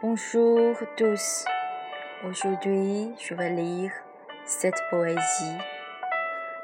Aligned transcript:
Bonjour 0.00 0.76
tous. 0.96 1.44
Aujourd'hui, 2.24 3.10
je 3.18 3.34
vais 3.34 3.50
lire 3.50 3.90
cette 4.44 4.80
poésie. 4.90 5.58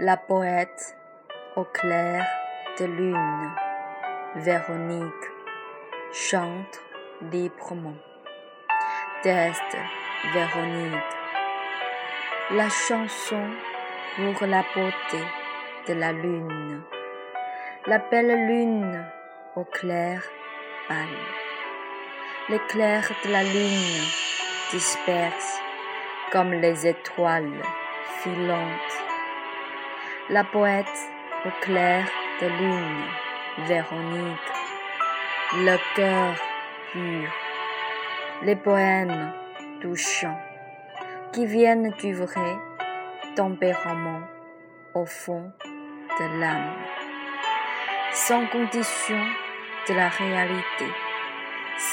La 0.00 0.16
poète 0.16 0.98
au 1.54 1.62
clair 1.62 2.26
de 2.80 2.86
lune, 2.86 3.50
Véronique, 4.34 5.26
chante 6.12 6.80
librement. 7.30 7.94
Teste 9.22 9.76
Véronique. 10.34 11.14
La 12.50 12.68
chanson 12.68 13.48
pour 14.16 14.44
la 14.48 14.64
beauté 14.74 15.24
de 15.86 15.94
la 15.94 16.10
lune. 16.10 16.82
La 17.86 17.98
belle 17.98 18.48
lune 18.48 19.04
au 19.54 19.62
clair 19.62 20.20
pâle. 20.88 21.39
L'éclair 22.50 23.08
de 23.24 23.30
la 23.30 23.44
lune 23.44 24.02
disperse 24.72 25.60
comme 26.32 26.52
les 26.52 26.84
étoiles 26.84 27.62
filantes. 28.20 28.94
La 30.30 30.42
poète 30.42 30.98
au 31.46 31.50
clair 31.60 32.08
de 32.40 32.48
lune, 32.48 33.04
Véronique, 33.68 34.52
le 35.58 35.76
cœur 35.94 36.34
pur, 36.90 37.30
les 38.42 38.56
poèmes 38.56 39.32
touchants 39.80 40.40
qui 41.32 41.46
viennent 41.46 41.94
du 42.00 42.14
vrai 42.14 42.56
tempérament 43.36 44.22
au 44.94 45.06
fond 45.06 45.52
de 46.18 46.40
l'âme, 46.40 46.74
sans 48.12 48.44
condition 48.48 49.24
de 49.88 49.94
la 49.94 50.08
réalité 50.08 50.86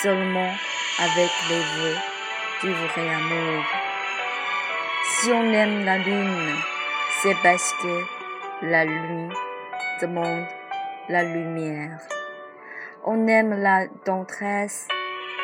seulement 0.02 0.54
avec 1.00 1.32
les 1.50 1.60
vœux 1.60 1.98
du 2.62 2.72
vrai 2.72 3.10
amour. 3.10 3.64
Si 5.04 5.32
on 5.32 5.54
aime 5.54 5.86
la 5.86 5.98
lune, 5.98 6.56
c'est 7.22 7.36
parce 7.42 7.74
que 7.82 8.04
la 8.64 8.86
lune 8.86 9.32
demande 10.02 10.46
la 11.10 11.24
lumière. 11.24 12.00
On 13.06 13.28
aime 13.28 13.62
la 13.62 13.88
tendresse 14.04 14.88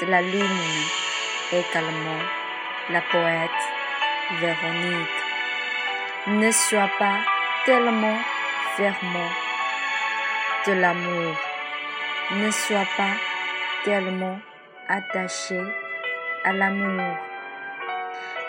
de 0.01 0.07
la 0.07 0.21
lune, 0.21 0.65
également 1.51 2.21
la 2.89 3.01
poète 3.01 3.49
Véronique. 4.39 5.19
Ne 6.27 6.51
sois 6.51 6.89
pas 6.97 7.19
tellement 7.65 8.17
fermement 8.75 9.31
de 10.65 10.73
l'amour. 10.73 11.35
Ne 12.31 12.49
sois 12.51 12.87
pas 12.97 13.32
tellement 13.83 14.39
attaché 14.87 15.61
à 16.43 16.53
l'amour, 16.53 17.17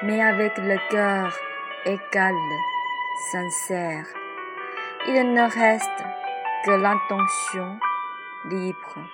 mais 0.02 0.22
avec 0.22 0.56
le 0.58 0.76
cœur 0.90 1.36
égal, 1.84 2.34
sincère. 3.32 4.06
Il 5.06 5.32
ne 5.32 5.42
reste 5.42 6.04
que 6.64 6.70
l'intention 6.70 7.78
libre, 8.50 9.08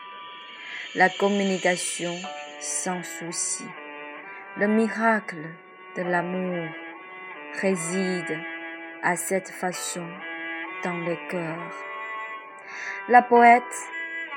la 0.94 1.08
communication 1.08 2.14
sans 2.60 3.02
souci. 3.02 3.64
Le 4.56 4.66
miracle 4.66 5.48
de 5.96 6.02
l'amour 6.02 6.68
réside 7.60 8.38
à 9.02 9.16
cette 9.16 9.48
façon 9.48 10.06
dans 10.84 10.96
le 10.96 11.16
cœur. 11.30 11.72
La 13.08 13.22
poète 13.22 13.62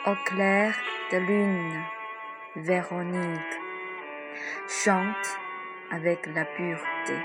au 0.05 0.15
clair 0.25 0.73
de 1.11 1.17
lune, 1.17 1.81
Véronique, 2.57 3.39
chante 4.67 5.39
avec 5.91 6.25
la 6.35 6.43
pureté. 6.43 7.17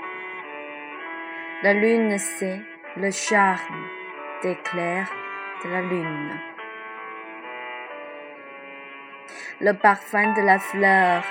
La 1.61 1.73
lune 1.73 2.17
c'est 2.17 2.61
le 2.95 3.11
charme 3.11 3.85
des 4.43 4.55
clairs 4.55 5.11
de 5.63 5.69
la 5.69 5.81
lune. 5.81 6.39
Le 9.59 9.73
parfum 9.73 10.33
de 10.33 10.41
la 10.41 10.59
fleur, 10.59 11.23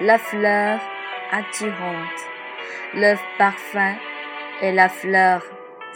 la 0.00 0.18
fleur 0.18 0.80
attirante, 1.32 2.20
le 2.94 3.14
parfum 3.36 3.94
et 4.62 4.72
la 4.72 4.88
fleur 4.88 5.42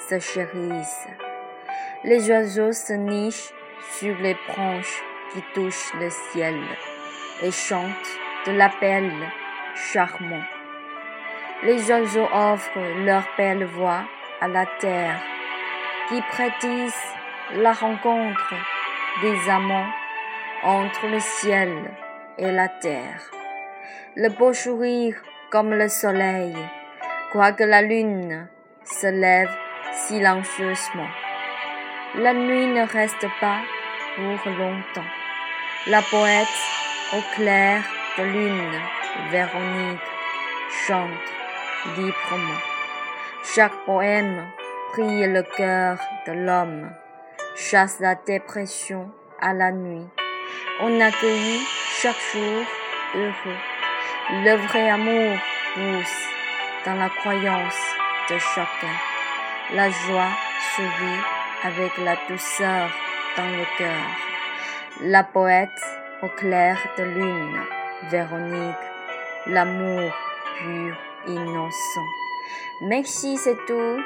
se 0.08 0.18
chérissent. 0.18 1.08
Les 2.04 2.30
oiseaux 2.30 2.72
se 2.72 2.92
nichent 2.92 3.54
sur 3.98 4.16
les 4.18 4.36
branches 4.48 5.02
qui 5.32 5.42
touchent 5.54 5.94
le 5.94 6.10
ciel 6.10 6.58
et 7.42 7.50
chantent 7.50 8.18
de 8.46 8.52
l'appel 8.52 9.10
charmant. 9.74 10.44
Les 11.62 11.90
oiseaux 11.90 12.28
offrent 12.32 13.04
leur 13.04 13.22
belle 13.36 13.64
voix 13.64 14.04
à 14.40 14.48
la 14.48 14.66
terre 14.80 15.20
qui 16.08 16.20
prédisent 16.22 17.14
la 17.54 17.72
rencontre 17.72 18.54
des 19.22 19.50
amants 19.50 19.90
entre 20.62 21.06
le 21.06 21.20
ciel 21.20 21.70
et 22.38 22.50
la 22.50 22.68
terre. 22.68 23.30
Le 24.16 24.28
beau 24.28 24.52
sourire 24.52 25.16
comme 25.50 25.72
le 25.74 25.88
soleil, 25.88 26.56
quoique 27.32 27.64
la 27.64 27.82
lune 27.82 28.48
se 28.84 29.06
lève 29.06 29.54
silencieusement. 29.92 31.08
La 32.16 32.34
nuit 32.34 32.66
ne 32.66 32.84
reste 32.84 33.24
pas 33.40 33.60
pour 34.16 34.52
longtemps. 34.52 35.06
La 35.86 36.02
poète 36.02 36.48
au 37.12 37.20
clair 37.36 37.84
de 38.18 38.24
lune, 38.24 38.80
Véronique, 39.30 40.00
chante 40.88 41.08
librement. 41.96 42.60
Chaque 43.44 43.76
poème 43.86 44.44
brille 44.92 45.28
le 45.28 45.44
cœur 45.56 45.98
de 46.26 46.32
l'homme, 46.32 46.90
chasse 47.54 48.00
la 48.00 48.16
dépression 48.16 49.12
à 49.40 49.52
la 49.52 49.70
nuit. 49.70 50.08
On 50.80 51.00
accueille 51.00 51.60
chaque 52.02 52.20
jour 52.32 52.64
heureux. 53.14 53.60
Le 54.32 54.56
vrai 54.66 54.90
amour 54.90 55.38
pousse 55.74 56.28
dans 56.84 56.94
la 56.94 57.08
croyance 57.08 57.80
de 58.28 58.36
chacun. 58.36 58.96
La 59.74 59.88
joie 59.90 60.30
sourit 60.74 61.39
avec 61.62 61.96
la 61.98 62.16
douceur 62.28 62.90
dans 63.36 63.48
le 63.48 63.64
cœur. 63.78 64.06
La 65.02 65.24
poète 65.24 65.68
au 66.22 66.28
clair 66.28 66.76
de 66.98 67.04
lune, 67.04 67.58
Véronique, 68.10 68.76
l'amour 69.46 70.12
pur, 70.58 70.96
innocent. 71.26 72.06
Merci, 72.82 73.36
c'est 73.36 73.56
tout. 73.66 73.98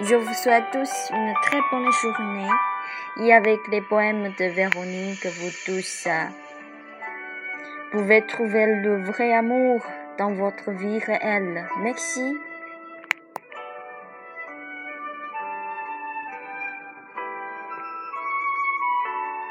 Je 0.00 0.14
vous 0.14 0.34
souhaite 0.34 0.64
tous 0.72 0.90
une 1.12 1.34
très 1.42 1.60
bonne 1.70 1.90
journée 1.92 2.50
et 3.18 3.32
avec 3.32 3.66
les 3.68 3.80
poèmes 3.80 4.34
de 4.38 4.44
Véronique, 4.44 5.26
vous 5.26 5.50
tous 5.64 6.06
euh, 6.06 6.24
pouvez 7.92 8.26
trouver 8.26 8.66
le 8.66 9.02
vrai 9.04 9.32
amour 9.32 9.80
dans 10.18 10.32
votre 10.32 10.70
vie 10.72 10.98
réelle. 10.98 11.66
Merci. 11.80 12.36